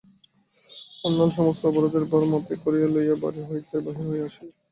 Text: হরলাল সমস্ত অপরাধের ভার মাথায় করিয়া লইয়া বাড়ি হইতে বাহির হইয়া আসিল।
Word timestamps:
হরলাল 0.99 1.29
সমস্ত 1.37 1.61
অপরাধের 1.67 2.05
ভার 2.11 2.23
মাথায় 2.31 2.59
করিয়া 2.63 2.87
লইয়া 2.89 3.15
বাড়ি 3.23 3.41
হইতে 3.49 3.75
বাহির 3.85 4.05
হইয়া 4.09 4.27
আসিল। 4.29 4.49